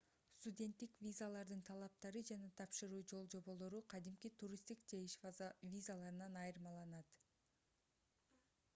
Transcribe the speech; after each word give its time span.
студенттик 0.35 0.93
визалардын 1.07 1.59
талаптары 1.67 2.23
жана 2.29 2.47
тапшыруу 2.61 3.01
жол-жоболор 3.11 3.75
кадимки 3.95 4.31
туристтик 4.43 4.81
же 4.93 5.01
иш 5.09 5.17
визаларынан 5.75 6.39
айырмаланат 6.45 7.17